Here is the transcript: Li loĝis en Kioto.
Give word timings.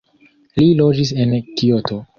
Li 0.61 0.69
loĝis 0.81 1.15
en 1.27 1.39
Kioto. 1.53 2.05